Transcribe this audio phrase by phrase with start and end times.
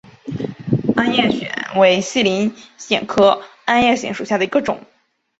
[0.95, 4.83] 鞍叶藓为细鳞藓科鞍叶藓属下的一个种。